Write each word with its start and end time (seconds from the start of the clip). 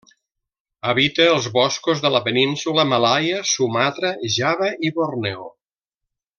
Habita 0.93 1.27
els 1.33 1.49
boscos 1.57 2.01
de 2.05 2.11
la 2.15 2.23
Península 2.29 2.87
Malaia, 2.95 3.43
Sumatra, 3.53 4.13
Java, 4.39 4.75
i 4.89 4.95
Borneo. 4.99 5.49